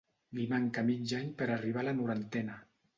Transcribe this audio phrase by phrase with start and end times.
[0.37, 2.63] Li manca mig any per a arribar a la norantena.